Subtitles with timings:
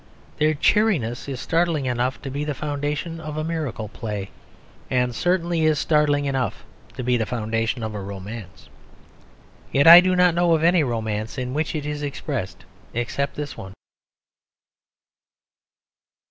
[0.39, 4.31] Their cheeriness is startling enough to be the foundation of a miracle play;
[4.89, 6.65] and certainly is startling enough
[6.97, 8.67] to be the foundation of a romance.
[9.71, 13.55] Yet I do not know of any romance in which it is expressed except this
[13.55, 13.73] one.